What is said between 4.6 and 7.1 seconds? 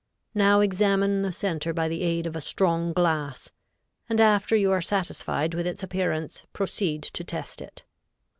are satisfied with its appearance proceed